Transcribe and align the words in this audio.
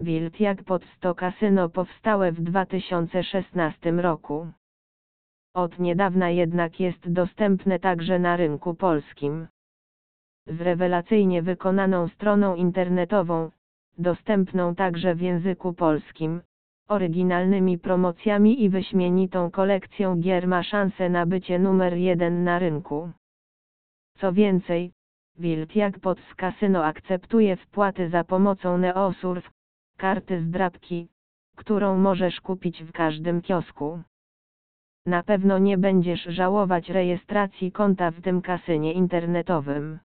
Wild 0.00 0.40
jak 0.40 0.64
pod 0.64 0.84
100 0.84 1.14
kasyno 1.14 1.68
powstałe 1.68 2.32
w 2.32 2.40
2016 2.40 3.90
roku. 3.90 4.46
Od 5.54 5.78
niedawna 5.78 6.30
jednak 6.30 6.80
jest 6.80 7.12
dostępne 7.12 7.78
także 7.78 8.18
na 8.18 8.36
rynku 8.36 8.74
polskim. 8.74 9.48
Z 10.46 10.60
rewelacyjnie 10.60 11.42
wykonaną 11.42 12.08
stroną 12.08 12.54
internetową, 12.54 13.50
dostępną 13.98 14.74
także 14.74 15.14
w 15.14 15.20
języku 15.20 15.72
polskim, 15.72 16.40
oryginalnymi 16.88 17.78
promocjami 17.78 18.64
i 18.64 18.68
wyśmienitą 18.68 19.50
kolekcją 19.50 20.20
gier 20.20 20.48
ma 20.48 20.62
szansę 20.62 21.08
na 21.08 21.26
bycie 21.26 21.58
numer 21.58 21.94
jeden 21.96 22.44
na 22.44 22.58
rynku. 22.58 23.10
Co 24.18 24.32
więcej, 24.32 24.92
Wild 25.38 25.76
Jackpot 25.76 26.20
z 26.20 26.34
kasyno 26.34 26.84
akceptuje 26.84 27.56
wpłaty 27.56 28.08
za 28.08 28.24
pomocą 28.24 28.78
Neosurf, 28.78 29.57
karty 29.98 30.40
zdrabki, 30.40 31.08
którą 31.56 31.98
możesz 31.98 32.40
kupić 32.40 32.82
w 32.82 32.92
każdym 32.92 33.42
kiosku. 33.42 34.02
Na 35.06 35.22
pewno 35.22 35.58
nie 35.58 35.78
będziesz 35.78 36.22
żałować 36.22 36.88
rejestracji 36.88 37.72
konta 37.72 38.10
w 38.10 38.20
tym 38.20 38.42
kasynie 38.42 38.92
internetowym. 38.92 39.98